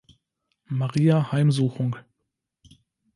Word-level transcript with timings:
Maria 0.71 1.21
Heimsuchung 1.31 1.93